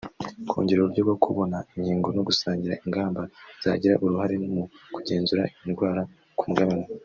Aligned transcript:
kongera 0.49 0.79
uburyo 0.81 1.01
bwo 1.05 1.15
kubona 1.23 1.57
inkingo 1.77 2.09
no 2.15 2.21
gusangira 2.27 2.75
ingamba 2.85 3.21
zagira 3.63 3.99
uruhare 4.03 4.35
mu 4.53 4.63
kugenzura 4.93 5.43
iyi 5.49 5.67
ndwara 5.71 6.01
ku 6.39 6.43
mugabane 6.49 6.85